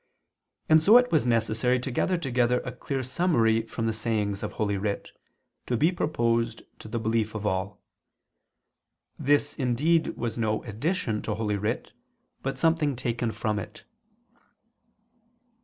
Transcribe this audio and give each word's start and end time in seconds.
And 0.67 0.81
so 0.81 0.97
it 0.97 1.11
was 1.11 1.27
necessary 1.27 1.79
to 1.81 1.91
gather 1.91 2.17
together 2.17 2.59
a 2.61 2.71
clear 2.71 3.03
summary 3.03 3.61
from 3.67 3.85
the 3.85 3.93
sayings 3.93 4.41
of 4.41 4.53
Holy 4.53 4.75
Writ, 4.75 5.11
to 5.67 5.77
be 5.77 5.91
proposed 5.91 6.63
to 6.79 6.87
the 6.87 6.97
belief 6.99 7.35
of 7.35 7.45
all. 7.45 7.79
This 9.19 9.53
indeed 9.59 10.17
was 10.17 10.39
no 10.39 10.63
addition 10.63 11.21
to 11.21 11.35
Holy 11.35 11.55
Writ, 11.55 11.91
but 12.41 12.57
something 12.57 12.95
taken 12.95 13.31
from 13.31 13.59
it. 13.59 13.83